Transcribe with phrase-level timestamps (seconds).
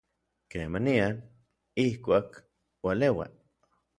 [0.53, 1.15] kemanian,
[1.85, 2.27] ijkuak,
[2.87, 3.25] ualeua